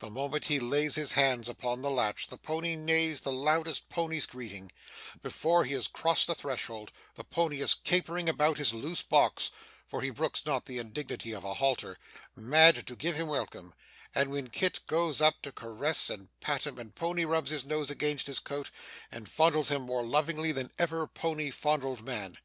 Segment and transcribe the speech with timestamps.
[0.00, 4.26] The moment he lays his hand upon the latch, the pony neighs the loudest pony's
[4.26, 4.70] greeting;
[5.22, 9.50] before he has crossed the threshold, the pony is capering about his loose box
[9.86, 11.96] (for he brooks not the indignity of a halter),
[12.36, 13.72] mad to give him welcome;
[14.14, 17.88] and when Kit goes up to caress and pat him, the pony rubs his nose
[17.88, 18.70] against his coat,
[19.10, 22.36] and fondles him more lovingly than ever pony fondled man.